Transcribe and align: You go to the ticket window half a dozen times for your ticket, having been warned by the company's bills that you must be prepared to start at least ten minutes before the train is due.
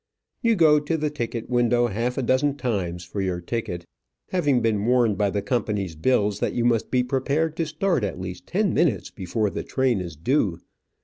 You 0.41 0.55
go 0.55 0.79
to 0.79 0.97
the 0.97 1.11
ticket 1.11 1.47
window 1.47 1.85
half 1.85 2.17
a 2.17 2.23
dozen 2.23 2.57
times 2.57 3.03
for 3.03 3.21
your 3.21 3.39
ticket, 3.39 3.85
having 4.29 4.59
been 4.59 4.83
warned 4.83 5.15
by 5.19 5.29
the 5.29 5.43
company's 5.43 5.95
bills 5.95 6.39
that 6.39 6.53
you 6.53 6.65
must 6.65 6.89
be 6.89 7.03
prepared 7.03 7.55
to 7.57 7.67
start 7.67 8.03
at 8.03 8.19
least 8.19 8.47
ten 8.47 8.73
minutes 8.73 9.11
before 9.11 9.51
the 9.51 9.61
train 9.63 9.99
is 10.01 10.15
due. 10.15 10.57